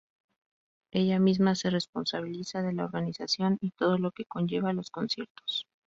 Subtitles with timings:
[0.91, 5.67] Ella misma se responsabiliza de la organización y todo lo que conlleva los conciertos.